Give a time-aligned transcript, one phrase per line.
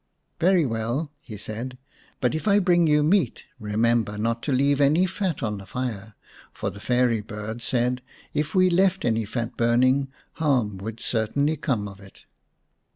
[0.39, 1.77] "Very well," he said."
[2.21, 6.15] But if I bring you meat remember not to leave any fat on the fire,
[6.51, 8.01] for the fairy bird said
[8.33, 10.07] if we left any fat burning
[10.41, 12.25] harm would certainly come of it."